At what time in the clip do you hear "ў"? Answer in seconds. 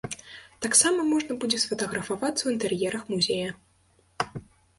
2.43-2.49